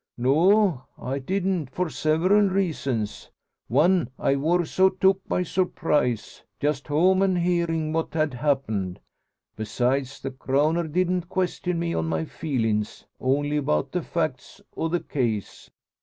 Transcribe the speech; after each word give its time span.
"No, 0.17 0.81
I 0.97 1.19
didn't; 1.19 1.67
for 1.69 1.87
several 1.91 2.49
reasons. 2.49 3.29
One, 3.67 4.09
I 4.17 4.35
wor 4.35 4.65
so 4.65 4.89
took 4.89 5.21
by 5.27 5.43
surprise, 5.43 6.41
just 6.59 6.87
home, 6.87 7.21
an' 7.21 7.35
hearin' 7.35 7.93
what 7.93 8.15
had 8.15 8.33
happened. 8.33 8.99
Besides, 9.55 10.19
the 10.19 10.31
crowner 10.31 10.87
didn't 10.87 11.29
question 11.29 11.77
me 11.77 11.93
on 11.93 12.07
my 12.07 12.25
feelins 12.25 13.05
only 13.19 13.57
about 13.57 13.91
the 13.91 14.01
facts 14.01 14.59
o' 14.75 14.87
the 14.87 15.01
case. 15.01 15.69